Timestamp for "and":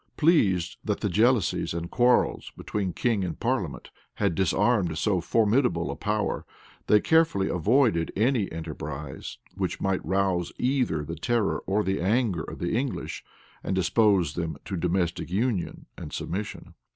1.75-1.91, 3.23-3.39, 13.63-13.75, 15.95-16.11